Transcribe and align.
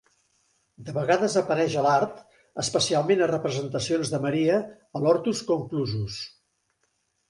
De 0.87 0.95
vegades 0.95 1.35
apareix 1.41 1.75
a 1.81 1.83
l'art, 1.89 2.25
especialment 2.65 3.23
a 3.27 3.31
representacions 3.35 4.17
de 4.17 4.25
Maria 4.27 4.61
a 4.79 5.07
l'hortus 5.07 5.49
conclusus. 5.55 6.23